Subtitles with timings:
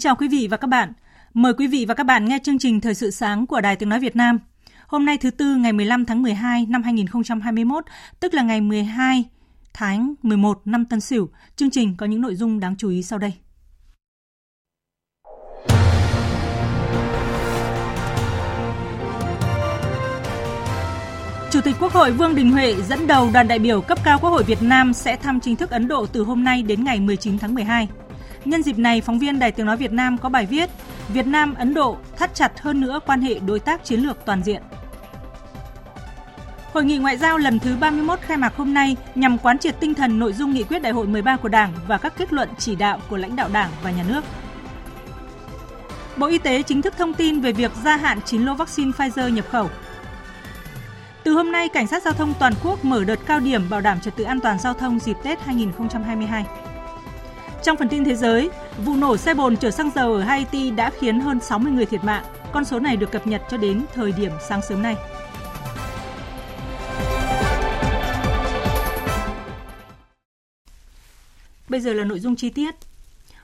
[0.00, 0.92] Kính chào quý vị và các bạn.
[1.34, 3.88] Mời quý vị và các bạn nghe chương trình Thời sự sáng của Đài Tiếng
[3.88, 4.38] Nói Việt Nam.
[4.86, 7.84] Hôm nay thứ Tư ngày 15 tháng 12 năm 2021,
[8.20, 9.24] tức là ngày 12
[9.72, 11.28] tháng 11 năm Tân Sửu.
[11.56, 13.32] Chương trình có những nội dung đáng chú ý sau đây.
[21.50, 24.30] Chủ tịch Quốc hội Vương Đình Huệ dẫn đầu đoàn đại biểu cấp cao Quốc
[24.30, 27.38] hội Việt Nam sẽ thăm chính thức Ấn Độ từ hôm nay đến ngày 19
[27.38, 27.88] tháng 12.
[28.44, 30.70] Nhân dịp này, phóng viên Đài Tiếng Nói Việt Nam có bài viết
[31.08, 34.42] Việt Nam Ấn Độ thắt chặt hơn nữa quan hệ đối tác chiến lược toàn
[34.42, 34.62] diện.
[36.72, 39.94] Hội nghị ngoại giao lần thứ 31 khai mạc hôm nay nhằm quán triệt tinh
[39.94, 42.74] thần nội dung nghị quyết đại hội 13 của Đảng và các kết luận chỉ
[42.74, 44.24] đạo của lãnh đạo Đảng và nhà nước.
[46.16, 49.28] Bộ Y tế chính thức thông tin về việc gia hạn 9 lô vaccine Pfizer
[49.28, 49.70] nhập khẩu.
[51.24, 54.00] Từ hôm nay, Cảnh sát giao thông toàn quốc mở đợt cao điểm bảo đảm
[54.00, 56.44] trật tự an toàn giao thông dịp Tết 2022.
[57.62, 58.50] Trong phần tin thế giới,
[58.84, 62.04] vụ nổ xe bồn chở xăng dầu ở Haiti đã khiến hơn 60 người thiệt
[62.04, 62.24] mạng.
[62.52, 64.96] Con số này được cập nhật cho đến thời điểm sáng sớm nay.
[71.68, 72.74] Bây giờ là nội dung chi tiết.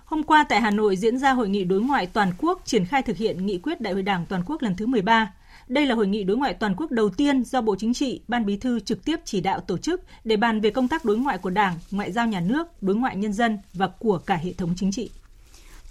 [0.05, 3.03] Hôm qua tại Hà Nội diễn ra hội nghị đối ngoại toàn quốc triển khai
[3.03, 5.33] thực hiện nghị quyết Đại hội Đảng toàn quốc lần thứ 13.
[5.69, 8.47] Đây là hội nghị đối ngoại toàn quốc đầu tiên do Bộ Chính trị, Ban
[8.47, 11.39] Bí thư trực tiếp chỉ đạo tổ chức để bàn về công tác đối ngoại
[11.39, 14.75] của Đảng, ngoại giao nhà nước, đối ngoại nhân dân và của cả hệ thống
[14.77, 15.11] chính trị.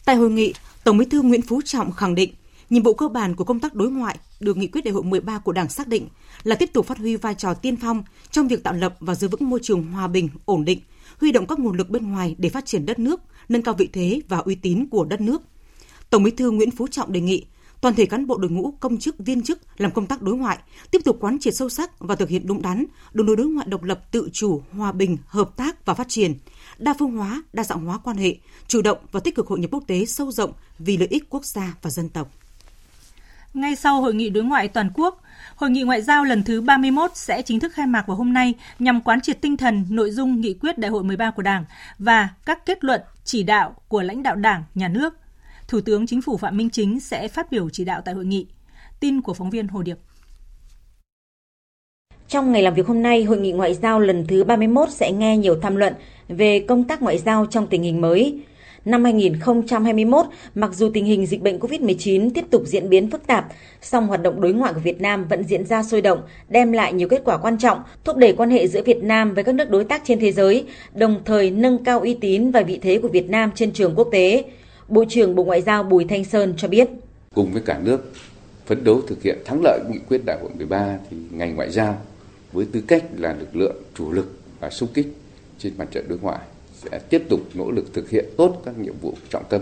[0.06, 0.54] Tại hội nghị,
[0.84, 2.34] Tổng Bí thư Nguyễn Phú Trọng khẳng định,
[2.70, 5.40] nhiệm vụ cơ bản của công tác đối ngoại được nghị quyết đại hội 13
[5.40, 6.08] của Đảng xác định
[6.44, 9.28] là tiếp tục phát huy vai trò tiên phong trong việc tạo lập và giữ
[9.28, 10.80] vững môi trường hòa bình, ổn định,
[11.22, 13.90] huy động các nguồn lực bên ngoài để phát triển đất nước, nâng cao vị
[13.94, 15.42] thế và uy tín của đất nước.
[16.10, 17.46] Tổng Bí thư Nguyễn Phú Trọng đề nghị
[17.82, 20.58] toàn thể cán bộ đội ngũ công chức viên chức làm công tác đối ngoại
[20.92, 23.68] tiếp tục quán triệt sâu sắc và thực hiện đúng đắn đường lối đối ngoại
[23.70, 26.34] độc lập tự chủ hòa bình hợp tác và phát triển
[26.78, 28.36] đa phương hóa đa dạng hóa quan hệ
[28.68, 31.46] chủ động và tích cực hội nhập quốc tế sâu rộng vì lợi ích quốc
[31.46, 32.32] gia và dân tộc.
[33.54, 35.22] Ngay sau hội nghị đối ngoại toàn quốc,
[35.56, 38.54] Hội nghị ngoại giao lần thứ 31 sẽ chính thức khai mạc vào hôm nay
[38.80, 41.66] nhằm quán triệt tinh thần, nội dung nghị quyết đại hội 13 của Đảng
[42.00, 45.14] và các kết luận, chỉ đạo của lãnh đạo Đảng, Nhà nước.
[45.68, 48.48] Thủ tướng Chính phủ Phạm Minh Chính sẽ phát biểu chỉ đạo tại hội nghị.
[49.00, 49.98] Tin của phóng viên Hồ Điệp.
[52.28, 55.38] Trong ngày làm việc hôm nay, Hội nghị Ngoại giao lần thứ 31 sẽ nghe
[55.38, 55.94] nhiều tham luận
[56.28, 58.40] về công tác ngoại giao trong tình hình mới.
[58.86, 60.26] Năm 2021,
[60.56, 63.48] mặc dù tình hình dịch bệnh COVID-19 tiếp tục diễn biến phức tạp,
[63.82, 66.94] song hoạt động đối ngoại của Việt Nam vẫn diễn ra sôi động, đem lại
[66.94, 69.70] nhiều kết quả quan trọng, thúc đẩy quan hệ giữa Việt Nam với các nước
[69.70, 73.08] đối tác trên thế giới, đồng thời nâng cao uy tín và vị thế của
[73.08, 74.44] Việt Nam trên trường quốc tế.
[74.88, 76.90] Bộ trưởng Bộ Ngoại giao Bùi Thanh Sơn cho biết.
[77.36, 78.12] Cùng với cả nước
[78.66, 82.02] phấn đấu thực hiện thắng lợi nghị quyết đại hội 13 thì ngành ngoại giao
[82.52, 85.08] với tư cách là lực lượng chủ lực và xung kích
[85.60, 86.40] trên mặt trận đối ngoại
[86.84, 89.62] sẽ tiếp tục nỗ lực thực hiện tốt các nhiệm vụ trọng tâm.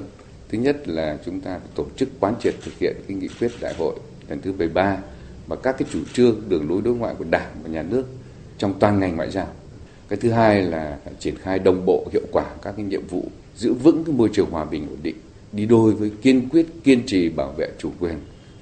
[0.49, 3.73] Thứ nhất là chúng ta tổ chức quán triệt thực hiện cái nghị quyết đại
[3.77, 3.95] hội
[4.29, 4.97] lần thứ 13
[5.47, 8.05] và các cái chủ trương, đường lối đối ngoại của Đảng và nhà nước
[8.57, 9.47] trong toàn ngành ngoại giao.
[10.09, 13.23] Cái thứ hai là triển khai đồng bộ, hiệu quả các cái nhiệm vụ
[13.55, 15.15] giữ vững cái môi trường hòa bình ổn định
[15.51, 18.15] đi đôi với kiên quyết kiên trì bảo vệ chủ quyền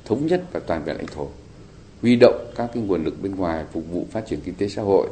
[0.05, 1.27] thống nhất và toàn vẹn lãnh thổ
[2.01, 4.81] huy động các cái nguồn lực bên ngoài phục vụ phát triển kinh tế xã
[4.81, 5.07] hội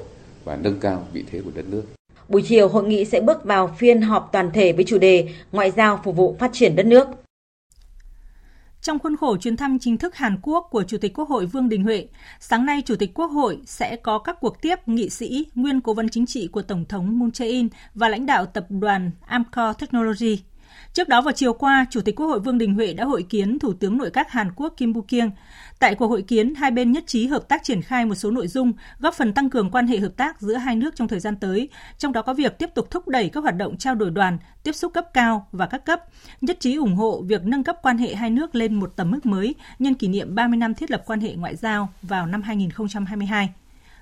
[0.46, 1.84] và nâng cao vị thế của đất nước
[2.30, 5.72] Buổi chiều, hội nghị sẽ bước vào phiên họp toàn thể với chủ đề Ngoại
[5.72, 7.08] giao phục vụ phát triển đất nước.
[8.82, 11.70] Trong khuôn khổ chuyến thăm chính thức Hàn Quốc của Chủ tịch Quốc hội Vương
[11.70, 12.08] Đình Huệ,
[12.40, 15.94] sáng nay Chủ tịch Quốc hội sẽ có các cuộc tiếp nghị sĩ, nguyên cố
[15.94, 20.38] vấn chính trị của Tổng thống Moon Jae-in và lãnh đạo tập đoàn Amcor Technology.
[20.94, 23.60] Trước đó vào chiều qua, Chủ tịch Quốc hội Vương Đình Huệ đã hội kiến
[23.60, 25.32] Thủ tướng nội các Hàn Quốc Kim Bu Kiêng.
[25.80, 28.48] Tại cuộc hội kiến, hai bên nhất trí hợp tác triển khai một số nội
[28.48, 31.36] dung góp phần tăng cường quan hệ hợp tác giữa hai nước trong thời gian
[31.36, 34.38] tới, trong đó có việc tiếp tục thúc đẩy các hoạt động trao đổi đoàn,
[34.64, 36.00] tiếp xúc cấp cao và các cấp,
[36.42, 39.26] nhất trí ủng hộ việc nâng cấp quan hệ hai nước lên một tầm mức
[39.26, 43.50] mới nhân kỷ niệm 30 năm thiết lập quan hệ ngoại giao vào năm 2022.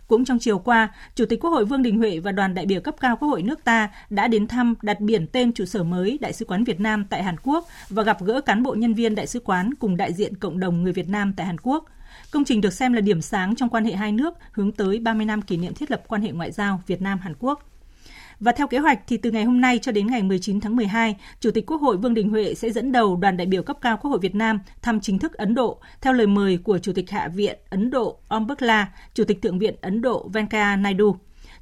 [0.07, 2.81] Cũng trong chiều qua, Chủ tịch Quốc hội Vương Đình Huệ và đoàn đại biểu
[2.81, 6.17] cấp cao Quốc hội nước ta đã đến thăm đặt biển tên trụ sở mới
[6.21, 9.15] Đại sứ quán Việt Nam tại Hàn Quốc và gặp gỡ cán bộ nhân viên
[9.15, 11.85] đại sứ quán cùng đại diện cộng đồng người Việt Nam tại Hàn Quốc.
[12.31, 15.25] Công trình được xem là điểm sáng trong quan hệ hai nước hướng tới 30
[15.25, 17.76] năm kỷ niệm thiết lập quan hệ ngoại giao Việt Nam Hàn Quốc.
[18.39, 21.15] Và theo kế hoạch thì từ ngày hôm nay cho đến ngày 19 tháng 12,
[21.39, 23.97] Chủ tịch Quốc hội Vương Đình Huệ sẽ dẫn đầu đoàn đại biểu cấp cao
[23.97, 27.09] Quốc hội Việt Nam thăm chính thức Ấn Độ theo lời mời của Chủ tịch
[27.09, 31.15] Hạ viện Ấn Độ Om Birla, Chủ tịch Thượng viện Ấn Độ Venkaya Naidu.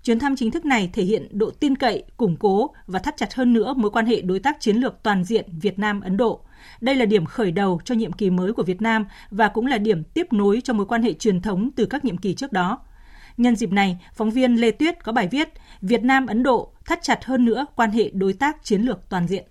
[0.04, 3.34] Chuyến thăm chính thức này thể hiện độ tin cậy, củng cố và thắt chặt
[3.34, 6.42] hơn nữa mối quan hệ đối tác chiến lược toàn diện Việt Nam-Ấn Độ.
[6.82, 9.78] Đây là điểm khởi đầu cho nhiệm kỳ mới của Việt Nam và cũng là
[9.78, 12.80] điểm tiếp nối cho mối quan hệ truyền thống từ các nhiệm kỳ trước đó.
[13.38, 15.50] Nhân dịp này, phóng viên Lê Tuyết có bài viết
[15.82, 19.28] Việt Nam Ấn Độ thắt chặt hơn nữa quan hệ đối tác chiến lược toàn
[19.28, 19.44] diện.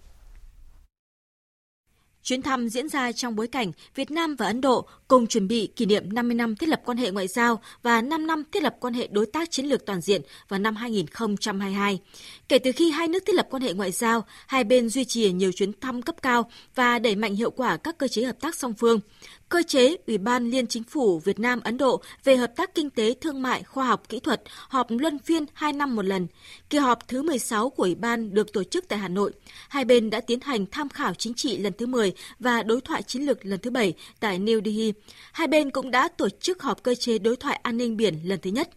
[2.23, 5.67] Chuyến thăm diễn ra trong bối cảnh Việt Nam và Ấn Độ cùng chuẩn bị
[5.77, 8.77] kỷ niệm 50 năm thiết lập quan hệ ngoại giao và 5 năm thiết lập
[8.81, 12.01] quan hệ đối tác chiến lược toàn diện vào năm 2022.
[12.49, 15.33] Kể từ khi hai nước thiết lập quan hệ ngoại giao, hai bên duy trì
[15.33, 18.55] nhiều chuyến thăm cấp cao và đẩy mạnh hiệu quả các cơ chế hợp tác
[18.55, 19.01] song phương
[19.55, 22.91] cơ chế Ủy ban Liên Chính phủ Việt Nam Ấn Độ về hợp tác kinh
[22.91, 26.27] tế, thương mại, khoa học, kỹ thuật họp luân phiên 2 năm một lần.
[26.71, 29.33] Kỳ họp thứ 16 của Ủy ban được tổ chức tại Hà Nội.
[29.69, 33.03] Hai bên đã tiến hành tham khảo chính trị lần thứ 10 và đối thoại
[33.03, 34.93] chiến lược lần thứ 7 tại New Delhi.
[35.33, 38.41] Hai bên cũng đã tổ chức họp cơ chế đối thoại an ninh biển lần
[38.41, 38.71] thứ nhất.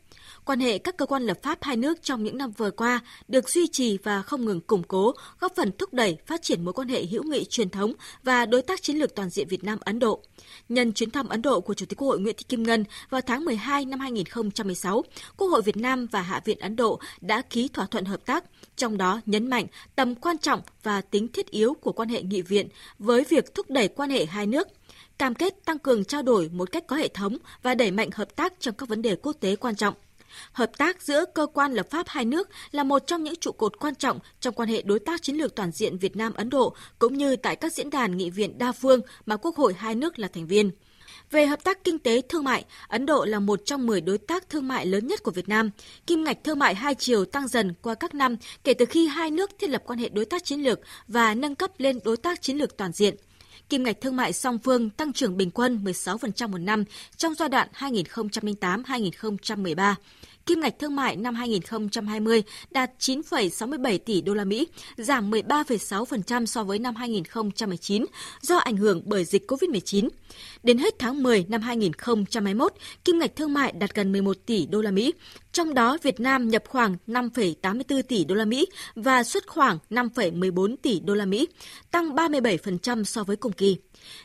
[0.46, 3.50] Quan hệ các cơ quan lập pháp hai nước trong những năm vừa qua được
[3.50, 6.88] duy trì và không ngừng củng cố, góp phần thúc đẩy phát triển mối quan
[6.88, 7.94] hệ hữu nghị truyền thống
[8.24, 10.22] và đối tác chiến lược toàn diện Việt Nam Ấn Độ.
[10.70, 13.22] Nhân chuyến thăm Ấn Độ của Chủ tịch Quốc hội Nguyễn Thị Kim Ngân vào
[13.22, 15.04] tháng 12 năm 2016,
[15.38, 18.44] Quốc hội Việt Nam và Hạ viện Ấn Độ đã ký thỏa thuận hợp tác,
[18.76, 19.66] trong đó nhấn mạnh
[19.96, 22.68] tầm quan trọng và tính thiết yếu của quan hệ nghị viện
[23.00, 24.68] với việc thúc đẩy quan hệ hai nước
[25.20, 28.36] cam kết tăng cường trao đổi một cách có hệ thống và đẩy mạnh hợp
[28.36, 29.94] tác trong các vấn đề quốc tế quan trọng.
[30.52, 33.80] Hợp tác giữa cơ quan lập pháp hai nước là một trong những trụ cột
[33.80, 36.76] quan trọng trong quan hệ đối tác chiến lược toàn diện Việt Nam Ấn Độ
[37.00, 40.20] cũng như tại các diễn đàn nghị viện đa phương mà Quốc hội hai nước
[40.20, 40.72] là thành viên.
[41.32, 44.50] Về hợp tác kinh tế thương mại, Ấn Độ là một trong 10 đối tác
[44.50, 45.70] thương mại lớn nhất của Việt Nam.
[46.08, 49.32] Kim ngạch thương mại hai chiều tăng dần qua các năm kể từ khi hai
[49.32, 52.42] nước thiết lập quan hệ đối tác chiến lược và nâng cấp lên đối tác
[52.42, 53.16] chiến lược toàn diện.
[53.70, 56.84] Kim ngạch thương mại song phương tăng trưởng bình quân 16% một năm
[57.18, 59.96] trong giai đoạn 2008-2013
[60.48, 64.68] kim ngạch thương mại năm 2020 đạt 9,67 tỷ đô la Mỹ,
[64.98, 68.06] giảm 13,6% so với năm 2019
[68.42, 70.10] do ảnh hưởng bởi dịch COVID-19.
[70.64, 72.74] Đến hết tháng 10 năm 2021,
[73.06, 75.14] kim ngạch thương mại đạt gần 11 tỷ đô la Mỹ,
[75.52, 78.66] trong đó Việt Nam nhập khoảng 5,84 tỷ đô la Mỹ
[78.96, 81.48] và xuất khoảng 5,14 tỷ đô la Mỹ,
[81.92, 83.78] tăng 37% so với cùng kỳ.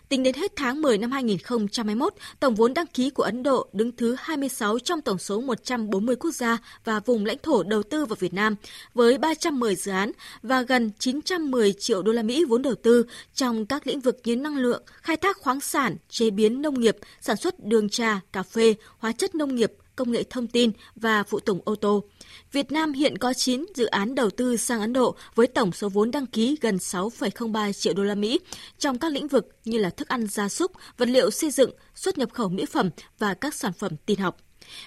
[0.08, 3.96] Tính đến hết tháng 10 năm 2021, tổng vốn đăng ký của Ấn Độ đứng
[3.96, 8.16] thứ 26 trong tổng số 140 quốc gia và vùng lãnh thổ đầu tư vào
[8.20, 8.56] Việt Nam
[8.94, 10.12] với 310 dự án
[10.42, 14.36] và gần 910 triệu đô la Mỹ vốn đầu tư trong các lĩnh vực như
[14.36, 18.42] năng lượng, khai thác khoáng sản, chế biến nông nghiệp, sản xuất đường trà, cà
[18.42, 22.04] phê, hóa chất nông nghiệp, công nghệ thông tin và phụ tùng ô tô.
[22.52, 25.88] Việt Nam hiện có 9 dự án đầu tư sang Ấn Độ với tổng số
[25.88, 28.40] vốn đăng ký gần 6,03 triệu đô la Mỹ
[28.78, 32.18] trong các lĩnh vực như là thức ăn gia súc, vật liệu xây dựng, xuất
[32.18, 34.36] nhập khẩu mỹ phẩm và các sản phẩm tin học.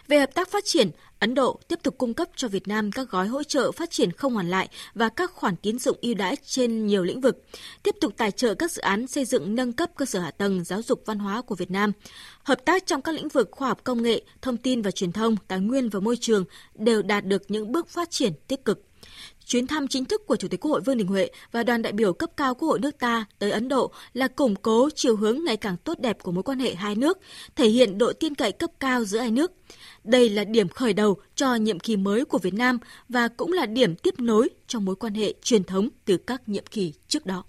[0.07, 3.09] Về hợp tác phát triển, Ấn Độ tiếp tục cung cấp cho Việt Nam các
[3.09, 6.35] gói hỗ trợ phát triển không hoàn lại và các khoản tín dụng ưu đãi
[6.45, 7.43] trên nhiều lĩnh vực,
[7.83, 10.63] tiếp tục tài trợ các dự án xây dựng nâng cấp cơ sở hạ tầng
[10.63, 11.91] giáo dục văn hóa của Việt Nam.
[12.43, 15.35] Hợp tác trong các lĩnh vực khoa học công nghệ, thông tin và truyền thông,
[15.47, 18.81] tài nguyên và môi trường đều đạt được những bước phát triển tích cực.
[19.45, 21.93] Chuyến thăm chính thức của Chủ tịch Quốc hội Vương Đình Huệ và đoàn đại
[21.93, 25.43] biểu cấp cao Quốc hội nước ta tới Ấn Độ là củng cố chiều hướng
[25.43, 27.19] ngày càng tốt đẹp của mối quan hệ hai nước,
[27.55, 29.51] thể hiện độ tin cậy cấp cao giữa hai nước.
[30.03, 33.65] Đây là điểm khởi đầu cho nhiệm kỳ mới của Việt Nam và cũng là
[33.65, 37.43] điểm tiếp nối trong mối quan hệ truyền thống từ các nhiệm kỳ trước đó.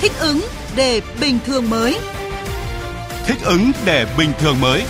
[0.00, 0.40] Thích ứng
[0.76, 1.98] để bình thường mới.
[3.26, 4.82] Thích ứng để bình thường mới.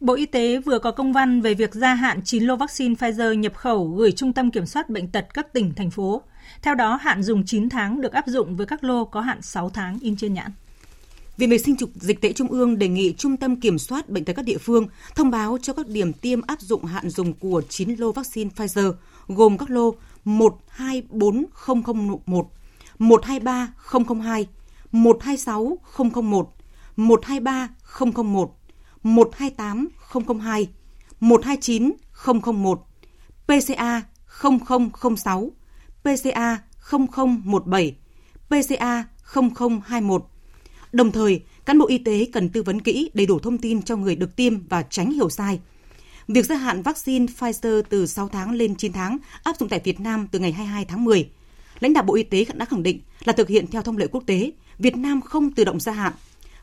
[0.00, 3.34] Bộ Y tế vừa có công văn về việc gia hạn 9 lô vaccine Pfizer
[3.34, 6.22] nhập khẩu gửi Trung tâm Kiểm soát Bệnh tật các tỉnh, thành phố.
[6.62, 9.70] Theo đó, hạn dùng 9 tháng được áp dụng với các lô có hạn 6
[9.70, 10.52] tháng in trên nhãn.
[11.36, 14.24] Viện vệ sinh trục dịch tễ Trung ương đề nghị Trung tâm Kiểm soát Bệnh
[14.24, 17.62] tật các địa phương thông báo cho các điểm tiêm áp dụng hạn dùng của
[17.68, 18.92] 9 lô vaccine Pfizer,
[19.28, 22.50] gồm các lô 124001,
[22.98, 24.46] 123002,
[24.92, 26.54] 126001,
[26.96, 28.59] 123001,
[29.02, 30.68] 128002,
[31.20, 32.86] 129001,
[33.46, 34.02] PCA
[35.16, 35.52] 0006,
[36.02, 36.58] PCA
[36.90, 37.96] 0017,
[38.48, 39.04] PCA
[39.34, 40.24] 0021.
[40.92, 43.96] Đồng thời, cán bộ y tế cần tư vấn kỹ đầy đủ thông tin cho
[43.96, 45.60] người được tiêm và tránh hiểu sai.
[46.28, 50.00] Việc gia hạn vaccine Pfizer từ 6 tháng lên 9 tháng áp dụng tại Việt
[50.00, 51.30] Nam từ ngày 22 tháng 10.
[51.80, 54.22] Lãnh đạo Bộ Y tế đã khẳng định là thực hiện theo thông lệ quốc
[54.26, 56.12] tế, Việt Nam không tự động gia hạn.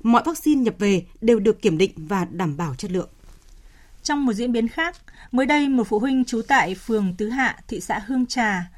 [0.04, 3.10] Mọi vaccine nhập về đều được kiểm định và đảm bảo chất lượng.
[4.04, 4.96] Trong một diễn biến khác,
[5.32, 8.70] mới đây một phụ huynh trú tại phường Tứ Hạ, thị xã Hương Trà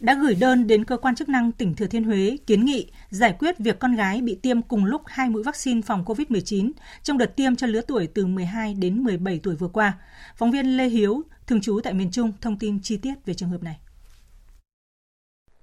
[0.00, 3.36] đã gửi đơn đến cơ quan chức năng tỉnh Thừa Thiên Huế kiến nghị giải
[3.38, 6.70] quyết việc con gái bị tiêm cùng lúc hai mũi vaccine phòng COVID-19
[7.02, 9.98] trong đợt tiêm cho lứa tuổi từ 12 đến 17 tuổi vừa qua.
[10.36, 13.50] Phóng viên Lê Hiếu, thường trú tại miền Trung, thông tin chi tiết về trường
[13.50, 13.78] hợp này.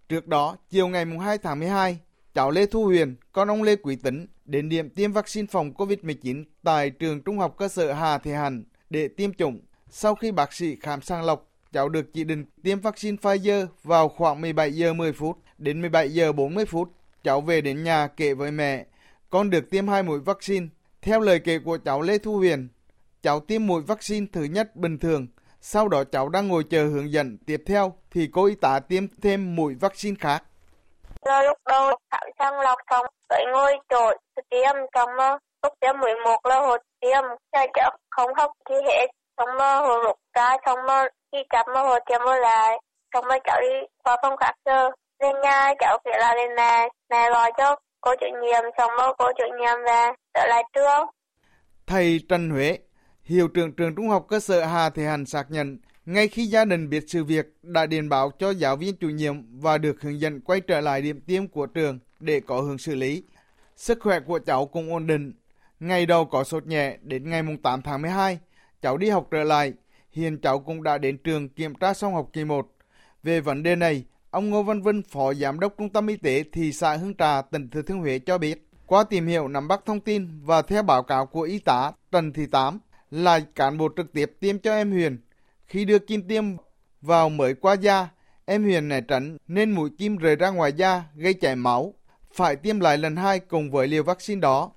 [0.09, 1.99] Trước đó, chiều ngày 2 tháng 12,
[2.33, 6.43] cháu Lê Thu Huyền, con ông Lê Quý Tấn, đến điểm tiêm vaccine phòng COVID-19
[6.63, 9.61] tại trường trung học cơ sở Hà Thị Hàn để tiêm chủng.
[9.89, 14.09] Sau khi bác sĩ khám sàng lọc, cháu được chỉ định tiêm vaccine Pfizer vào
[14.09, 16.91] khoảng 17 giờ 10 phút đến 17 giờ 40 phút.
[17.23, 18.85] Cháu về đến nhà kể với mẹ,
[19.29, 20.67] con được tiêm hai mũi vaccine.
[21.01, 22.67] Theo lời kể của cháu Lê Thu Huyền,
[23.23, 25.27] cháu tiêm mũi vaccine thứ nhất bình thường,
[25.61, 29.07] sau đó cháu đang ngồi chờ hướng dẫn tiếp theo thì cô y tá tiêm
[29.21, 30.43] thêm mũi vaccine khác.
[31.25, 34.11] Là lúc đầu Thảo sang lọc xong, tới ngôi chỗ
[34.49, 35.09] tiêm xong
[35.63, 40.03] lúc tiêm 11 là hồi tiêm, cho cháu không học gì hết, xong mơ hồi
[40.03, 42.79] lục ra xong mơ khi chậm mơ hồi tiêm mơ lại,
[43.13, 44.89] xong mơ cháu đi qua phòng khác giờ,
[45.19, 49.13] lên nhà cháu kể là lên mẹ, mẹ gọi cho cô chủ nhiệm xong mơ
[49.17, 51.05] cô chủ nhiệm về trở lại trước.
[51.87, 52.77] Thầy Trần Huế,
[53.23, 56.65] hiệu trưởng trường trung học cơ sở Hà Thị Hành xác nhận, ngay khi gia
[56.65, 60.19] đình biết sự việc đã điện báo cho giáo viên chủ nhiệm và được hướng
[60.19, 63.23] dẫn quay trở lại điểm tiêm của trường để có hướng xử lý.
[63.75, 65.33] Sức khỏe của cháu cũng ổn định.
[65.79, 68.39] Ngày đầu có sốt nhẹ đến ngày 8 tháng 12,
[68.81, 69.73] cháu đi học trở lại.
[70.11, 72.71] Hiện cháu cũng đã đến trường kiểm tra xong học kỳ 1.
[73.23, 76.43] Về vấn đề này, ông Ngô Văn Vinh, Phó Giám đốc Trung tâm Y tế
[76.51, 79.81] thị xã Hương Trà, tỉnh Thừa Thiên Huế cho biết, qua tìm hiểu nắm bắt
[79.85, 82.79] thông tin và theo báo cáo của y tá Trần Thị Tám
[83.11, 85.17] là cán bộ trực tiếp tiêm cho em Huyền.
[85.67, 86.43] Khi đưa kim tiêm
[87.01, 88.09] vào mới qua da,
[88.45, 91.93] em Huyền né tránh nên mũi kim rời ra ngoài da gây chảy máu.
[92.33, 94.71] Phải tiêm lại lần hai cùng với liều vaccine đó.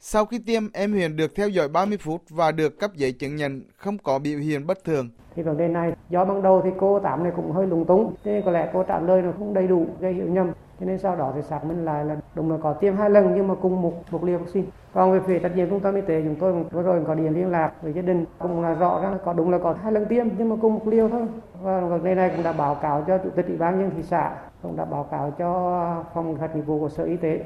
[0.00, 3.36] Sau khi tiêm, em Huyền được theo dõi 30 phút và được cấp giấy chứng
[3.36, 5.10] nhận không có biểu hiện bất thường.
[5.36, 8.14] Thì vấn đề này, do ban đầu thì cô Tám này cũng hơi lúng túng,
[8.24, 10.52] nên có lẽ cô trả lời nó không đầy đủ, gây hiểu nhầm.
[10.80, 13.34] Cho nên sau đó thì xác minh lại là đúng là có tiêm hai lần
[13.34, 14.66] nhưng mà cùng một một liều vaccine.
[14.92, 17.34] Còn về phía trách nhiệm trung tâm y tế chúng tôi vừa rồi có điện
[17.34, 20.06] liên lạc với gia đình cũng là rõ ra có đúng là có hai lần
[20.06, 21.26] tiêm nhưng mà cùng một liều thôi.
[21.62, 24.02] Và vấn đề này cũng đã báo cáo cho chủ tịch ủy ban nhân thị
[24.02, 27.40] xã, cũng đã báo cáo cho phòng khắc nghiệp vụ của sở y tế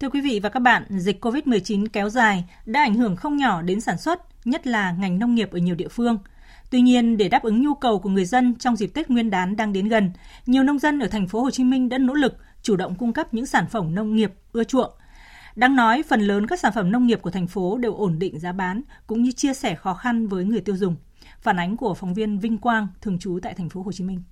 [0.00, 3.62] Thưa quý vị và các bạn, dịch COVID-19 kéo dài đã ảnh hưởng không nhỏ
[3.62, 6.18] đến sản xuất, nhất là ngành nông nghiệp ở nhiều địa phương.
[6.70, 9.56] Tuy nhiên, để đáp ứng nhu cầu của người dân trong dịp Tết Nguyên đán
[9.56, 10.10] đang đến gần,
[10.46, 13.12] nhiều nông dân ở thành phố Hồ Chí Minh đã nỗ lực chủ động cung
[13.12, 14.90] cấp những sản phẩm nông nghiệp ưa chuộng.
[15.56, 18.38] Đáng nói, phần lớn các sản phẩm nông nghiệp của thành phố đều ổn định
[18.38, 20.96] giá bán cũng như chia sẻ khó khăn với người tiêu dùng.
[21.40, 24.22] Phản ánh của phóng viên Vinh Quang thường trú tại thành phố Hồ Chí Minh.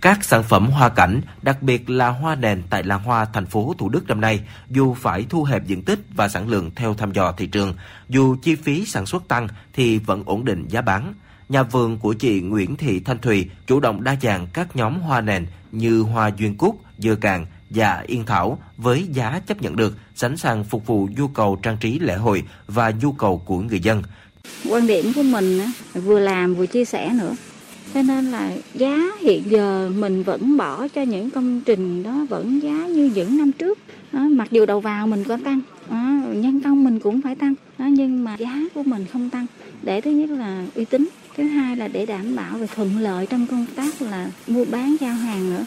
[0.00, 3.74] Các sản phẩm hoa cảnh, đặc biệt là hoa nền tại làng hoa thành phố
[3.78, 4.40] Thủ Đức năm nay,
[4.70, 7.74] dù phải thu hẹp diện tích và sản lượng theo thăm dò thị trường,
[8.08, 11.14] dù chi phí sản xuất tăng thì vẫn ổn định giá bán.
[11.48, 15.20] Nhà vườn của chị Nguyễn Thị Thanh Thùy chủ động đa dạng các nhóm hoa
[15.20, 19.96] nền như hoa duyên cúc, dừa càng và yên thảo với giá chấp nhận được,
[20.14, 23.80] sẵn sàng phục vụ nhu cầu trang trí lễ hội và nhu cầu của người
[23.80, 24.02] dân.
[24.70, 25.60] Quan điểm của mình
[25.94, 27.34] vừa làm vừa chia sẻ nữa
[27.94, 32.62] cho nên là giá hiện giờ mình vẫn bỏ cho những công trình đó vẫn
[32.62, 33.78] giá như những năm trước.
[34.12, 37.54] Đó, mặc dù đầu vào mình có tăng đó, nhân công mình cũng phải tăng
[37.78, 39.46] đó, nhưng mà giá của mình không tăng.
[39.82, 43.26] Để thứ nhất là uy tín thứ hai là để đảm bảo về thuận lợi
[43.26, 45.64] trong công tác là mua bán giao hàng nữa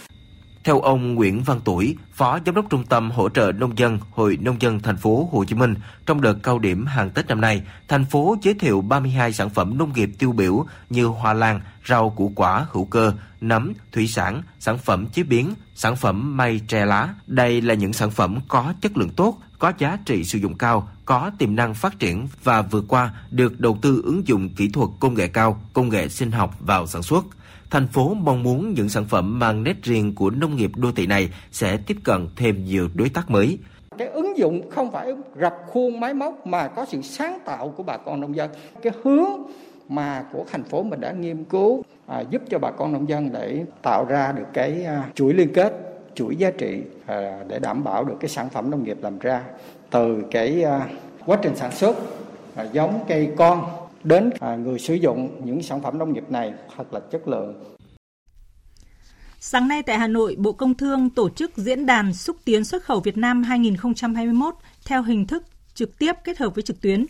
[0.64, 4.38] theo ông Nguyễn Văn Tuổi, Phó Giám đốc Trung tâm Hỗ trợ Nông dân Hội
[4.42, 7.62] Nông dân thành phố Hồ Chí Minh, trong đợt cao điểm hàng Tết năm nay,
[7.88, 12.10] thành phố giới thiệu 32 sản phẩm nông nghiệp tiêu biểu như hoa lan, rau
[12.10, 16.86] củ quả hữu cơ, nấm, thủy sản, sản phẩm chế biến, sản phẩm may tre
[16.86, 17.16] lá.
[17.28, 20.90] Đây là những sản phẩm có chất lượng tốt, có giá trị sử dụng cao,
[21.06, 24.90] có tiềm năng phát triển và vừa qua được đầu tư ứng dụng kỹ thuật
[25.00, 27.26] công nghệ cao, công nghệ sinh học vào sản xuất–
[27.74, 31.08] thành phố mong muốn những sản phẩm mang nét riêng của nông nghiệp đô thị
[31.08, 33.60] này sẽ tiếp cận thêm nhiều đối tác mới.
[33.98, 37.84] Cái ứng dụng không phải rập khuôn máy móc mà có sự sáng tạo của
[37.84, 38.50] bà con nông dân.
[38.82, 39.30] Cái hướng
[39.90, 43.32] mà của thành phố mình đã nghiên cứu à, giúp cho bà con nông dân
[43.34, 45.74] để tạo ra được cái à, chuỗi liên kết,
[46.16, 49.42] chuỗi giá trị à, để đảm bảo được cái sản phẩm nông nghiệp làm ra
[49.90, 50.88] từ cái à,
[51.26, 51.98] quá trình sản xuất
[52.56, 56.54] à, giống cây con đến à, người sử dụng những sản phẩm nông nghiệp này
[56.78, 57.64] thật là chất lượng.
[59.40, 62.84] Sáng nay tại Hà Nội, Bộ Công Thương tổ chức diễn đàn xúc tiến xuất
[62.84, 64.56] khẩu Việt Nam 2021
[64.86, 65.44] theo hình thức
[65.74, 67.06] trực tiếp kết hợp với trực tuyến.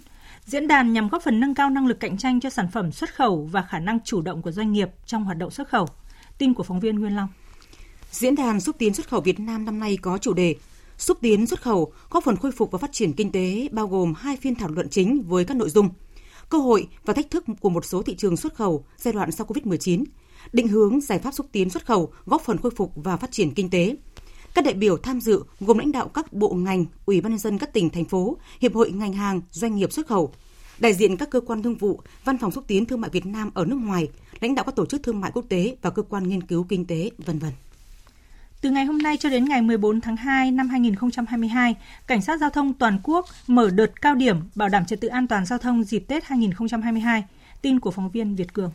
[0.46, 3.16] Diễn đàn nhằm góp phần nâng cao năng lực cạnh tranh cho sản phẩm xuất
[3.16, 5.88] khẩu và khả năng chủ động của doanh nghiệp trong hoạt động xuất khẩu.
[6.38, 7.28] Tin của phóng viên Nguyên Long.
[8.12, 10.56] Diễn đàn xúc tiến xuất khẩu Việt Nam năm nay có chủ đề
[10.98, 14.14] xúc tiến xuất khẩu, góp phần khôi phục và phát triển kinh tế bao gồm
[14.18, 15.90] hai phiên thảo luận chính với các nội dung
[16.54, 19.48] cơ hội và thách thức của một số thị trường xuất khẩu giai đoạn sau
[19.48, 20.04] Covid-19,
[20.54, 23.54] định hướng giải pháp xúc tiến xuất khẩu, góp phần khôi phục và phát triển
[23.54, 23.96] kinh tế.
[24.56, 27.58] Các đại biểu tham dự gồm lãnh đạo các bộ ngành, ủy ban nhân dân
[27.58, 30.34] các tỉnh thành phố, hiệp hội ngành hàng, doanh nghiệp xuất khẩu,
[30.80, 33.52] đại diện các cơ quan thương vụ, văn phòng xúc tiến thương mại Việt Nam
[33.54, 36.30] ở nước ngoài, lãnh đạo các tổ chức thương mại quốc tế và cơ quan
[36.30, 37.52] nghiên cứu kinh tế, vân vân.
[38.64, 41.76] Từ ngày hôm nay cho đến ngày 14 tháng 2 năm 2022,
[42.08, 45.28] Cảnh sát giao thông toàn quốc mở đợt cao điểm bảo đảm trật tự an
[45.28, 47.24] toàn giao thông dịp Tết 2022.
[47.62, 48.72] Tin của phóng viên Việt Cường.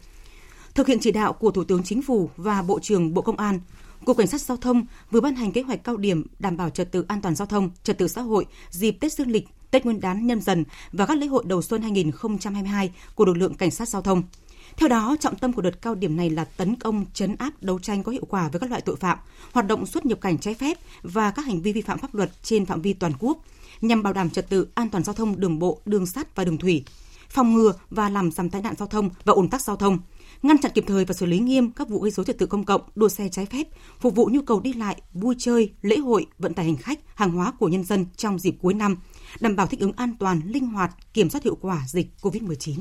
[0.75, 3.61] Thực hiện chỉ đạo của Thủ tướng Chính phủ và Bộ trưởng Bộ Công an,
[4.05, 6.93] Cục Cảnh sát Giao thông vừa ban hành kế hoạch cao điểm đảm bảo trật
[6.93, 10.01] tự an toàn giao thông, trật tự xã hội dịp Tết Dương lịch, Tết Nguyên
[10.01, 13.89] đán nhâm dần và các lễ hội đầu xuân 2022 của lực lượng Cảnh sát
[13.89, 14.23] Giao thông.
[14.79, 17.79] Theo đó, trọng tâm của đợt cao điểm này là tấn công, chấn áp, đấu
[17.79, 19.19] tranh có hiệu quả với các loại tội phạm,
[19.53, 22.31] hoạt động xuất nhập cảnh trái phép và các hành vi vi phạm pháp luật
[22.43, 23.39] trên phạm vi toàn quốc,
[23.81, 26.59] nhằm bảo đảm trật tự an toàn giao thông đường bộ, đường sắt và đường
[26.59, 26.85] thủy,
[27.29, 29.99] phòng ngừa và làm giảm tai nạn giao thông và ủn tắc giao thông,
[30.43, 32.65] ngăn chặn kịp thời và xử lý nghiêm các vụ gây dối trật tự công
[32.65, 33.67] cộng, đua xe trái phép,
[34.01, 37.31] phục vụ nhu cầu đi lại, vui chơi, lễ hội, vận tải hành khách, hàng
[37.31, 38.97] hóa của nhân dân trong dịp cuối năm,
[39.41, 42.75] đảm bảo thích ứng an toàn, linh hoạt, kiểm soát hiệu quả dịch COVID-19.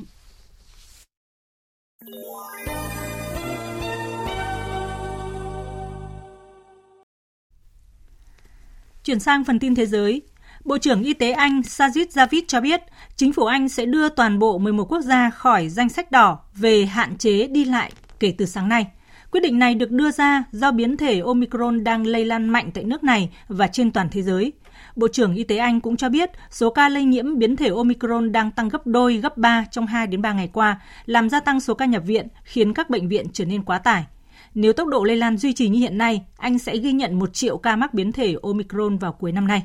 [9.03, 10.21] Chuyển sang phần tin thế giới,
[10.65, 12.81] Bộ trưởng Y tế Anh Sajid Javid cho biết
[13.15, 16.85] chính phủ Anh sẽ đưa toàn bộ 11 quốc gia khỏi danh sách đỏ về
[16.85, 18.87] hạn chế đi lại kể từ sáng nay.
[19.31, 22.83] Quyết định này được đưa ra do biến thể Omicron đang lây lan mạnh tại
[22.83, 24.51] nước này và trên toàn thế giới.
[24.97, 28.31] Bộ trưởng Y tế Anh cũng cho biết số ca lây nhiễm biến thể Omicron
[28.31, 31.59] đang tăng gấp đôi, gấp 3 trong 2 đến 3 ngày qua, làm gia tăng
[31.59, 34.05] số ca nhập viện, khiến các bệnh viện trở nên quá tải.
[34.53, 37.33] Nếu tốc độ lây lan duy trì như hiện nay, Anh sẽ ghi nhận 1
[37.33, 39.63] triệu ca mắc biến thể Omicron vào cuối năm nay.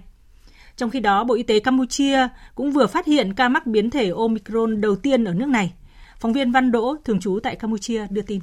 [0.77, 4.11] Trong khi đó, Bộ Y tế Campuchia cũng vừa phát hiện ca mắc biến thể
[4.11, 5.73] Omicron đầu tiên ở nước này.
[6.19, 8.41] Phóng viên Văn Đỗ, thường trú tại Campuchia, đưa tin.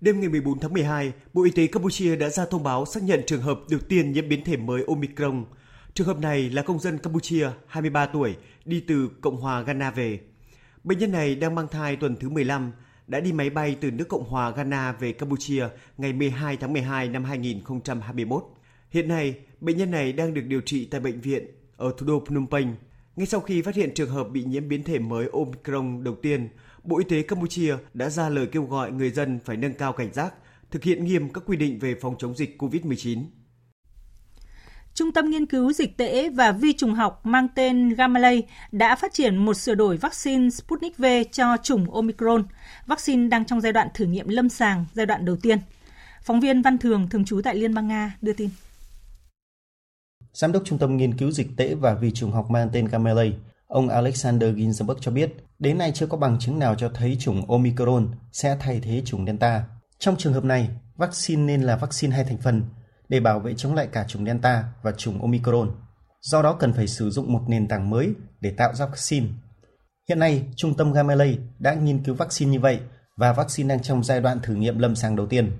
[0.00, 3.22] Đêm ngày 14 tháng 12, Bộ Y tế Campuchia đã ra thông báo xác nhận
[3.26, 5.44] trường hợp đầu tiên nhiễm biến thể mới Omicron.
[5.94, 10.20] Trường hợp này là công dân Campuchia, 23 tuổi, đi từ Cộng hòa Ghana về.
[10.84, 12.72] Bệnh nhân này đang mang thai tuần thứ 15,
[13.06, 17.08] đã đi máy bay từ nước Cộng hòa Ghana về Campuchia ngày 12 tháng 12
[17.08, 18.44] năm 2021.
[18.90, 22.24] Hiện nay, bệnh nhân này đang được điều trị tại bệnh viện ở thủ đô
[22.26, 22.74] Phnom Penh.
[23.16, 26.48] Ngay sau khi phát hiện trường hợp bị nhiễm biến thể mới Omicron đầu tiên,
[26.84, 30.12] Bộ Y tế Campuchia đã ra lời kêu gọi người dân phải nâng cao cảnh
[30.12, 30.34] giác,
[30.70, 33.24] thực hiện nghiêm các quy định về phòng chống dịch COVID-19.
[34.94, 38.42] Trung tâm Nghiên cứu Dịch tễ và Vi trùng học mang tên Gamalay
[38.72, 42.44] đã phát triển một sửa đổi vaccine Sputnik V cho chủng Omicron.
[42.86, 45.58] Vaccine đang trong giai đoạn thử nghiệm lâm sàng giai đoạn đầu tiên.
[46.22, 48.48] Phóng viên Văn Thường, thường trú tại Liên bang Nga, đưa tin.
[50.32, 53.32] Giám đốc Trung tâm Nghiên cứu Dịch tễ và Vi trùng học mang tên Gamalay,
[53.66, 57.50] ông Alexander Ginsberg cho biết, đến nay chưa có bằng chứng nào cho thấy chủng
[57.50, 59.64] Omicron sẽ thay thế chủng Delta.
[59.98, 62.62] Trong trường hợp này, vaccine nên là vaccine hai thành phần
[63.08, 65.70] để bảo vệ chống lại cả chủng Delta và chủng Omicron.
[66.20, 69.26] Do đó cần phải sử dụng một nền tảng mới để tạo ra vaccine.
[70.08, 72.80] Hiện nay, Trung tâm Gamaleya đã nghiên cứu vaccine như vậy
[73.16, 75.52] và vaccine đang trong giai đoạn thử nghiệm lâm sàng đầu tiên.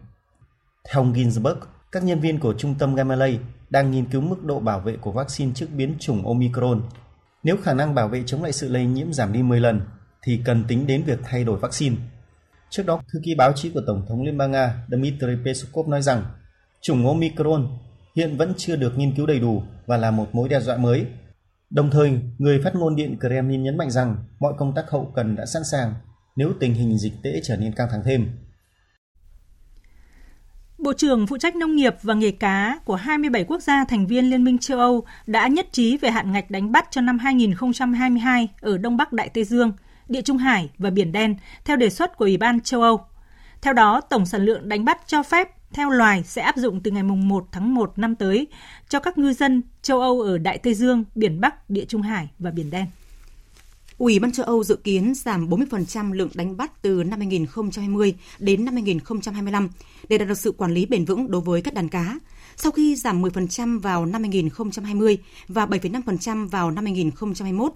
[0.89, 1.59] Theo ông Ginsberg,
[1.93, 3.39] các nhân viên của Trung tâm Gamaleya
[3.71, 6.83] đang nghiên cứu mức độ bảo vệ của vaccine trước biến chủng Omicron.
[7.45, 9.81] Nếu khả năng bảo vệ chống lại sự lây nhiễm giảm đi 10 lần,
[10.23, 11.97] thì cần tính đến việc thay đổi vaccine.
[12.71, 16.03] Trước đó, thư ký báo chí của Tổng thống Liên bang Nga Dmitry Peskov nói
[16.03, 16.25] rằng
[16.81, 17.69] chủng Omicron
[18.17, 21.07] hiện vẫn chưa được nghiên cứu đầy đủ và là một mối đe dọa mới.
[21.71, 25.37] Đồng thời, người phát ngôn Điện Kremlin nhấn mạnh rằng mọi công tác hậu cần
[25.37, 25.95] đã sẵn sàng
[26.37, 28.29] nếu tình hình dịch tễ trở nên căng thẳng thêm.
[30.85, 34.31] Bộ trưởng phụ trách nông nghiệp và nghề cá của 27 quốc gia thành viên
[34.31, 38.49] Liên minh châu Âu đã nhất trí về hạn ngạch đánh bắt cho năm 2022
[38.61, 39.73] ở Đông Bắc Đại Tây Dương,
[40.09, 43.01] Địa Trung Hải và Biển Đen theo đề xuất của Ủy ban châu Âu.
[43.63, 46.91] Theo đó, tổng sản lượng đánh bắt cho phép theo loài sẽ áp dụng từ
[46.91, 48.47] ngày 1 tháng 1 năm tới
[48.89, 52.29] cho các ngư dân châu Âu ở Đại Tây Dương, Biển Bắc, Địa Trung Hải
[52.39, 52.87] và Biển Đen.
[54.05, 58.65] Ủy ban châu Âu dự kiến giảm 40% lượng đánh bắt từ năm 2020 đến
[58.65, 59.69] năm 2025
[60.09, 62.19] để đạt được sự quản lý bền vững đối với các đàn cá,
[62.57, 67.73] sau khi giảm 10% vào năm 2020 và 7,5% vào năm 2021.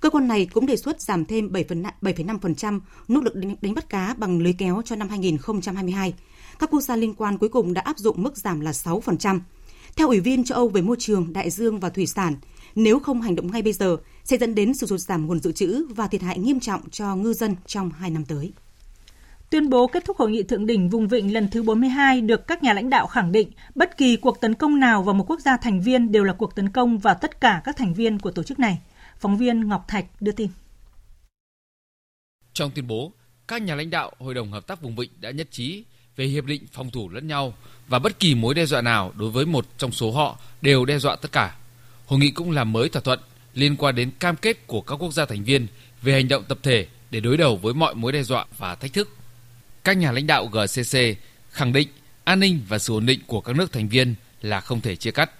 [0.00, 4.42] Cơ quan này cũng đề xuất giảm thêm 7,5% nỗ lực đánh bắt cá bằng
[4.42, 6.14] lưới kéo cho năm 2022
[6.58, 9.40] Các quốc gia liên quan cuối cùng đã áp dụng mức giảm là 6%.
[9.96, 12.34] Theo Ủy viên châu Âu về môi trường, đại dương và thủy sản,
[12.74, 15.52] nếu không hành động ngay bây giờ sẽ dẫn đến sự sụt giảm nguồn dự
[15.52, 18.52] trữ và thiệt hại nghiêm trọng cho ngư dân trong hai năm tới.
[19.50, 22.62] Tuyên bố kết thúc hội nghị thượng đỉnh vùng vịnh lần thứ 42 được các
[22.62, 25.56] nhà lãnh đạo khẳng định bất kỳ cuộc tấn công nào vào một quốc gia
[25.56, 28.42] thành viên đều là cuộc tấn công vào tất cả các thành viên của tổ
[28.42, 28.78] chức này.
[29.18, 30.48] Phóng viên Ngọc Thạch đưa tin.
[32.52, 33.12] Trong tuyên bố,
[33.48, 35.84] các nhà lãnh đạo Hội đồng Hợp tác Vùng Vịnh đã nhất trí
[36.16, 37.54] về hiệp định phòng thủ lẫn nhau
[37.88, 40.98] và bất kỳ mối đe dọa nào đối với một trong số họ đều đe
[40.98, 41.56] dọa tất cả.
[42.06, 43.20] Hội nghị cũng làm mới thỏa thuận
[43.54, 45.66] liên quan đến cam kết của các quốc gia thành viên
[46.02, 48.92] về hành động tập thể để đối đầu với mọi mối đe dọa và thách
[48.92, 49.16] thức.
[49.84, 50.98] Các nhà lãnh đạo GCC
[51.50, 51.88] khẳng định
[52.24, 55.10] an ninh và sự ổn định của các nước thành viên là không thể chia
[55.10, 55.30] cắt,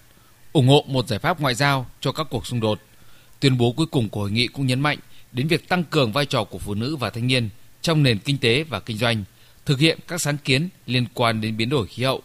[0.53, 2.81] ủng hộ một giải pháp ngoại giao cho các cuộc xung đột.
[3.41, 4.99] Tuyên bố cuối cùng của hội nghị cũng nhấn mạnh
[5.33, 7.49] đến việc tăng cường vai trò của phụ nữ và thanh niên
[7.83, 9.25] trong nền kinh tế và kinh doanh,
[9.67, 12.23] thực hiện các sáng kiến liên quan đến biến đổi khí hậu.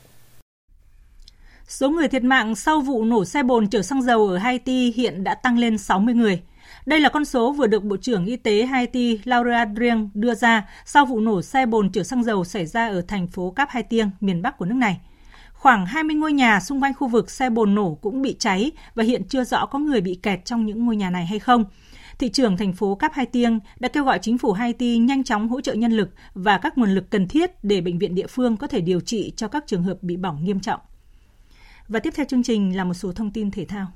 [1.68, 5.24] Số người thiệt mạng sau vụ nổ xe bồn chở xăng dầu ở Haiti hiện
[5.24, 6.42] đã tăng lên 60 người.
[6.86, 10.70] Đây là con số vừa được Bộ trưởng Y tế Haiti Laura Adrien đưa ra
[10.86, 14.10] sau vụ nổ xe bồn chở xăng dầu xảy ra ở thành phố Cap Haitien,
[14.20, 15.00] miền Bắc của nước này.
[15.54, 19.04] Khoảng 20 ngôi nhà xung quanh khu vực xe bồn nổ cũng bị cháy và
[19.04, 21.66] hiện chưa rõ có người bị kẹt trong những ngôi nhà này hay không.
[22.20, 25.62] Thị trưởng thành phố Cap Haitien đã kêu gọi chính phủ Haiti nhanh chóng hỗ
[25.62, 28.68] trợ nhân lực và các nguồn lực cần thiết để bệnh viện địa phương có
[28.68, 30.80] thể điều trị cho các trường hợp bị bỏng nghiêm trọng.
[31.88, 33.88] Và tiếp theo chương trình là một số thông tin thể thao.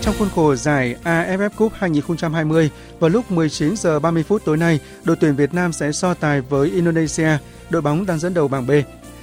[0.00, 4.80] Trong khuôn khổ giải AFF Cup 2020, vào lúc 19 giờ 30 phút tối nay,
[5.04, 7.28] đội tuyển Việt Nam sẽ so tài với Indonesia,
[7.70, 8.70] đội bóng đang dẫn đầu bảng B.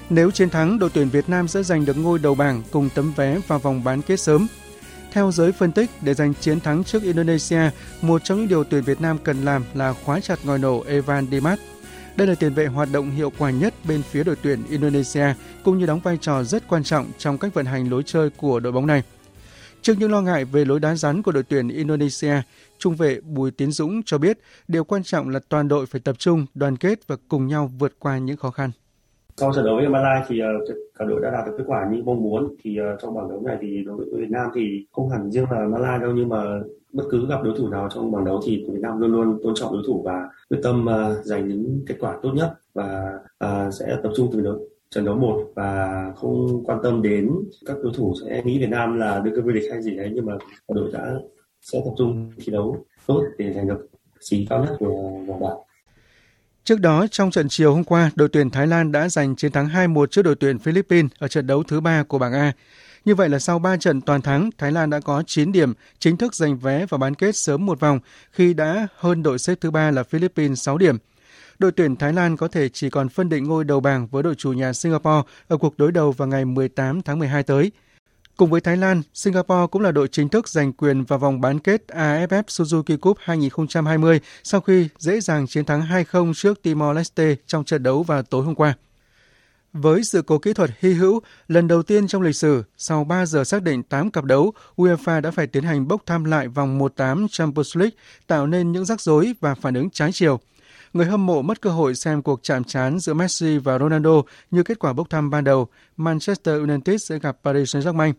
[0.10, 3.14] Nếu chiến thắng, đội tuyển Việt Nam sẽ giành được ngôi đầu bảng cùng tấm
[3.16, 4.48] vé vào vòng bán kết sớm.
[5.12, 7.62] Theo giới phân tích, để giành chiến thắng trước Indonesia,
[8.02, 11.28] một trong những điều tuyển Việt Nam cần làm là khóa chặt ngòi nổ Evan
[11.32, 11.60] Dimas.
[12.20, 15.78] Đây là tiền vệ hoạt động hiệu quả nhất bên phía đội tuyển Indonesia, cũng
[15.78, 18.72] như đóng vai trò rất quan trọng trong cách vận hành lối chơi của đội
[18.72, 19.04] bóng này.
[19.82, 22.42] Trước những lo ngại về lối đá rắn của đội tuyển Indonesia,
[22.80, 26.16] trung vệ Bùi Tiến Dũng cho biết điều quan trọng là toàn đội phải tập
[26.20, 28.72] trung, đoàn kết và cùng nhau vượt qua những khó khăn.
[29.40, 32.04] Sau trận đấu với Malaysia thì uh, cả đội đã đạt được kết quả như
[32.04, 32.56] mong muốn.
[32.64, 35.46] Thì uh, trong bảng đấu này thì đối với Việt Nam thì không hẳn riêng
[35.52, 36.60] là Malaysia đâu nhưng mà
[36.94, 39.54] bất cứ gặp đối thủ nào trong bảng đấu thì Việt Nam luôn luôn tôn
[39.56, 43.74] trọng đối thủ và quyết tâm uh, giành những kết quả tốt nhất và uh,
[43.74, 47.32] sẽ tập trung từ đấu trận đấu một và không quan tâm đến
[47.66, 50.12] các đối thủ sẽ nghĩ Việt Nam là đưa cơ vô địch hay gì đấy
[50.14, 50.34] nhưng mà
[50.68, 51.16] đội đã
[51.62, 53.88] sẽ tập trung thi đấu tốt để giành được
[54.20, 55.58] chỉ cao nhất của vòng bảng.
[56.64, 59.70] Trước đó, trong trận chiều hôm qua, đội tuyển Thái Lan đã giành chiến thắng
[59.70, 62.54] 2-1 trước đội tuyển Philippines ở trận đấu thứ ba của bảng A.
[63.06, 66.18] Như vậy là sau 3 trận toàn thắng, Thái Lan đã có 9 điểm, chính
[66.18, 68.00] thức giành vé vào bán kết sớm một vòng
[68.32, 70.98] khi đã hơn đội xếp thứ ba là Philippines 6 điểm.
[71.60, 74.36] Đội tuyển Thái Lan có thể chỉ còn phân định ngôi đầu bảng với đội
[74.36, 77.72] chủ nhà Singapore ở cuộc đối đầu vào ngày 18 tháng 12 tới.
[78.40, 81.60] Cùng với Thái Lan, Singapore cũng là đội chính thức giành quyền vào vòng bán
[81.60, 87.64] kết AFF Suzuki Cup 2020 sau khi dễ dàng chiến thắng 2-0 trước Timor-Leste trong
[87.64, 88.74] trận đấu vào tối hôm qua.
[89.74, 93.26] Với sự cố kỹ thuật hy hữu, lần đầu tiên trong lịch sử, sau 3
[93.26, 96.80] giờ xác định 8 cặp đấu, UEFA đã phải tiến hành bốc thăm lại vòng
[96.80, 97.96] 1-8 Champions League,
[98.28, 100.40] tạo nên những rắc rối và phản ứng trái chiều.
[100.94, 104.22] Người hâm mộ mất cơ hội xem cuộc chạm trán giữa Messi và Ronaldo
[104.52, 108.14] như kết quả bốc thăm ban đầu, Manchester United sẽ gặp Paris Saint-Germain.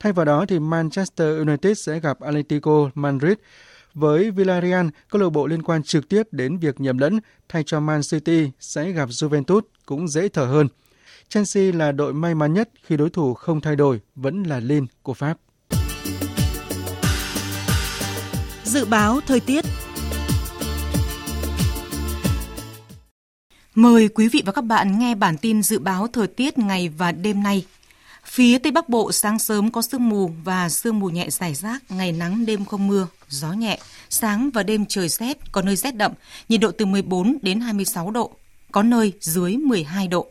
[0.00, 3.34] Thay vào đó thì Manchester United sẽ gặp Atletico Madrid.
[3.94, 7.80] Với Villarreal, câu lạc bộ liên quan trực tiếp đến việc nhầm lẫn thay cho
[7.80, 10.68] Man City sẽ gặp Juventus cũng dễ thở hơn.
[11.28, 14.86] Chelsea là đội may mắn nhất khi đối thủ không thay đổi, vẫn là Lille
[15.02, 15.38] của Pháp.
[18.64, 19.64] Dự báo thời tiết
[23.74, 27.12] Mời quý vị và các bạn nghe bản tin dự báo thời tiết ngày và
[27.12, 27.64] đêm nay.
[28.24, 31.82] Phía Tây Bắc Bộ sáng sớm có sương mù và sương mù nhẹ dài rác,
[31.88, 33.78] ngày nắng đêm không mưa, gió nhẹ,
[34.10, 36.12] sáng và đêm trời rét, có nơi rét đậm,
[36.48, 38.30] nhiệt độ từ 14 đến 26 độ,
[38.72, 40.26] có nơi dưới 12 độ.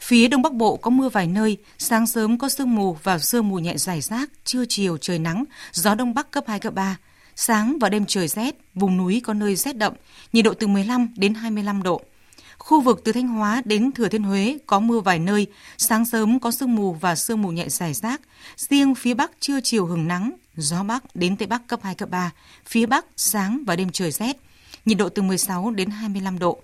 [0.00, 3.48] Phía Đông Bắc Bộ có mưa vài nơi, sáng sớm có sương mù và sương
[3.48, 6.96] mù nhẹ dài rác, trưa chiều trời nắng, gió Đông Bắc cấp 2, cấp 3.
[7.36, 9.92] Sáng và đêm trời rét, vùng núi có nơi rét đậm,
[10.32, 12.02] nhiệt độ từ 15 đến 25 độ.
[12.58, 15.46] Khu vực từ Thanh Hóa đến Thừa Thiên Huế có mưa vài nơi,
[15.78, 18.20] sáng sớm có sương mù và sương mù nhẹ dài rác.
[18.56, 22.10] Riêng phía Bắc trưa chiều hừng nắng, gió Bắc đến Tây Bắc cấp 2, cấp
[22.10, 22.30] 3.
[22.66, 24.36] Phía Bắc sáng và đêm trời rét,
[24.84, 26.62] nhiệt độ từ 16 đến 25 độ.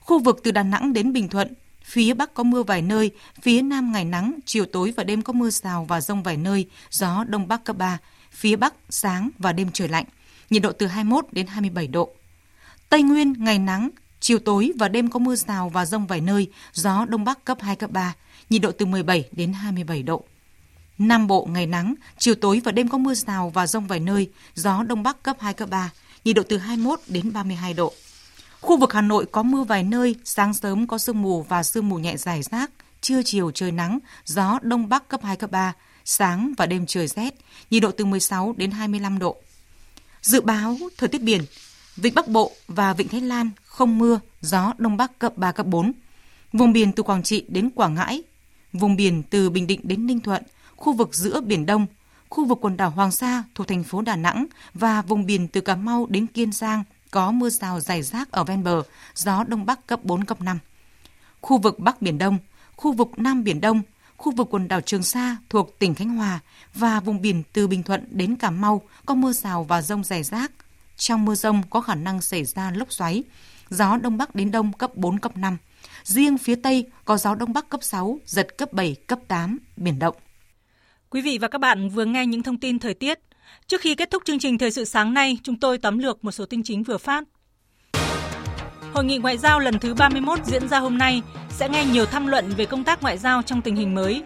[0.00, 1.52] Khu vực từ Đà Nẵng đến Bình Thuận,
[1.84, 3.10] phía Bắc có mưa vài nơi,
[3.42, 6.68] phía Nam ngày nắng, chiều tối và đêm có mưa rào và rông vài nơi,
[6.90, 7.98] gió Đông Bắc cấp 3.
[8.30, 10.04] Phía Bắc sáng và đêm trời lạnh,
[10.50, 12.10] nhiệt độ từ 21 đến 27 độ.
[12.88, 13.90] Tây Nguyên ngày nắng,
[14.24, 17.58] chiều tối và đêm có mưa rào và rông vài nơi, gió đông bắc cấp
[17.60, 18.14] 2 cấp 3,
[18.50, 20.24] nhiệt độ từ 17 đến 27 độ.
[20.98, 24.30] Nam Bộ ngày nắng, chiều tối và đêm có mưa rào và rông vài nơi,
[24.54, 25.90] gió đông bắc cấp 2 cấp 3,
[26.24, 27.92] nhiệt độ từ 21 đến 32 độ.
[28.60, 31.88] Khu vực Hà Nội có mưa vài nơi, sáng sớm có sương mù và sương
[31.88, 35.72] mù nhẹ dài rác, trưa chiều trời nắng, gió đông bắc cấp 2 cấp 3,
[36.04, 37.34] sáng và đêm trời rét,
[37.70, 39.36] nhiệt độ từ 16 đến 25 độ.
[40.22, 41.44] Dự báo thời tiết biển,
[41.96, 45.66] Vịnh Bắc Bộ và Vịnh Thái Lan không mưa, gió đông bắc cấp 3 cấp
[45.66, 45.92] 4.
[46.52, 48.22] Vùng biển từ Quảng Trị đến Quảng Ngãi,
[48.72, 50.42] vùng biển từ Bình Định đến Ninh Thuận,
[50.76, 51.86] khu vực giữa Biển Đông,
[52.28, 55.60] khu vực quần đảo Hoàng Sa thuộc thành phố Đà Nẵng và vùng biển từ
[55.60, 58.82] Cà Mau đến Kiên Giang có mưa rào rải rác ở ven bờ,
[59.14, 60.58] gió đông bắc cấp 4 cấp 5.
[61.40, 62.38] Khu vực Bắc Biển Đông,
[62.76, 63.82] khu vực Nam Biển Đông,
[64.16, 66.40] khu vực quần đảo Trường Sa thuộc tỉnh Khánh Hòa
[66.74, 70.22] và vùng biển từ Bình Thuận đến Cà Mau có mưa rào và rông rải
[70.22, 70.52] rác.
[70.96, 73.22] Trong mưa rông có khả năng xảy ra lốc xoáy,
[73.68, 75.56] gió đông bắc đến đông cấp 4 cấp 5.
[76.02, 79.98] Riêng phía Tây có gió đông bắc cấp 6, giật cấp 7, cấp 8, biển
[79.98, 80.16] động.
[81.10, 83.18] Quý vị và các bạn vừa nghe những thông tin thời tiết.
[83.66, 86.30] Trước khi kết thúc chương trình Thời sự sáng nay, chúng tôi tóm lược một
[86.30, 87.24] số tin chính vừa phát.
[88.92, 92.26] Hội nghị ngoại giao lần thứ 31 diễn ra hôm nay sẽ nghe nhiều tham
[92.26, 94.22] luận về công tác ngoại giao trong tình hình mới.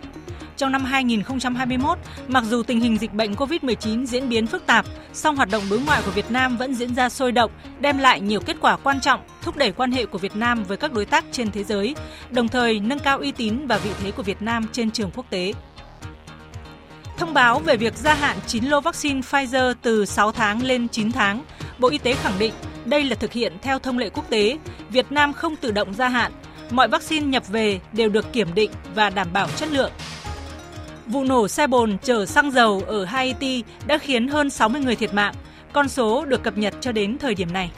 [0.59, 5.37] Trong năm 2021, mặc dù tình hình dịch bệnh COVID-19 diễn biến phức tạp, song
[5.37, 8.41] hoạt động đối ngoại của Việt Nam vẫn diễn ra sôi động, đem lại nhiều
[8.41, 11.25] kết quả quan trọng, thúc đẩy quan hệ của Việt Nam với các đối tác
[11.33, 11.95] trên thế giới,
[12.31, 15.27] đồng thời nâng cao uy tín và vị thế của Việt Nam trên trường quốc
[15.31, 15.53] tế.
[17.17, 21.13] Thông báo về việc gia hạn 9 lô vaccine Pfizer từ 6 tháng lên 9
[21.13, 21.45] tháng,
[21.79, 22.53] Bộ Y tế khẳng định
[22.85, 24.59] đây là thực hiện theo thông lệ quốc tế,
[24.91, 26.33] Việt Nam không tự động gia hạn,
[26.71, 29.93] mọi vaccine nhập về đều được kiểm định và đảm bảo chất lượng.
[31.09, 35.15] Vụ nổ xe bồn chở xăng dầu ở Haiti đã khiến hơn 60 người thiệt
[35.15, 35.35] mạng,
[35.73, 37.71] con số được cập nhật cho đến thời điểm này.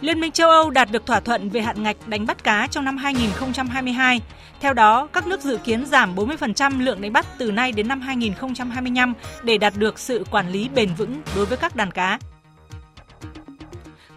[0.00, 2.84] Liên minh châu Âu đạt được thỏa thuận về hạn ngạch đánh bắt cá trong
[2.84, 4.20] năm 2022.
[4.60, 8.00] Theo đó, các nước dự kiến giảm 40% lượng đánh bắt từ nay đến năm
[8.00, 12.18] 2025 để đạt được sự quản lý bền vững đối với các đàn cá.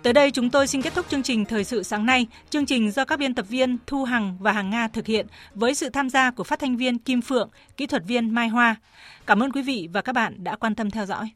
[0.04, 2.28] Tới đây chúng tôi xin kết thúc chương trình Thời sự sáng nay.
[2.50, 5.76] Chương trình do các biên tập viên Thu Hằng và Hằng Nga thực hiện với
[5.76, 8.76] sự tham gia của phát thanh viên Kim Phượng, kỹ thuật viên Mai Hoa.
[9.26, 11.30] Cảm ơn quý vị và các bạn đã quan tâm theo dõi.